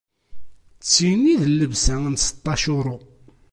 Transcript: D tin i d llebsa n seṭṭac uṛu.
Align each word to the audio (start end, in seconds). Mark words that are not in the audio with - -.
D 0.81 0.83
tin 0.93 1.21
i 1.33 1.35
d 1.41 1.43
llebsa 1.51 1.95
n 2.01 2.15
seṭṭac 2.17 2.63
uṛu. 2.77 2.97